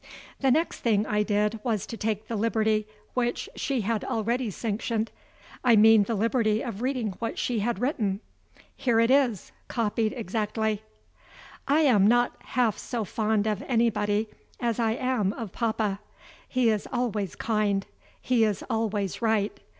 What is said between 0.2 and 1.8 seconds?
The next thing I did